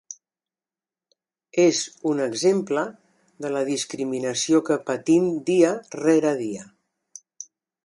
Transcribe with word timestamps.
És 1.63 1.81
un 2.13 2.21
exemple 2.23 2.85
de 3.45 3.53
la 3.57 3.63
discriminació 3.69 4.63
que 4.71 4.81
patim 4.89 5.31
dia 5.51 5.77
rere 6.01 6.35
dia. 6.45 6.69